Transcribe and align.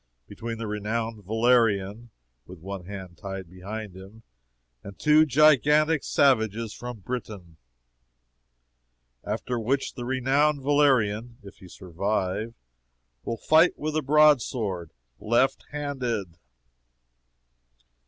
between 0.27 0.57
the 0.57 0.65
renowned 0.65 1.23
Valerian 1.25 2.09
(with 2.47 2.57
one 2.57 2.85
hand 2.85 3.15
tied 3.19 3.47
behind 3.47 3.95
him,) 3.95 4.23
and 4.83 4.97
two 4.97 5.27
gigantic 5.27 6.03
savages 6.03 6.73
from 6.73 7.01
Britain. 7.01 7.57
After 9.23 9.59
which 9.59 9.93
the 9.93 10.03
renowned 10.03 10.63
Valerian 10.63 11.37
(if 11.43 11.57
he 11.57 11.67
survive,) 11.67 12.55
will 13.25 13.37
fight 13.37 13.77
with 13.77 13.93
the 13.93 14.01
broad 14.01 14.41
sword, 14.41 14.91
LEFT 15.19 15.65
HANDED! 15.69 16.39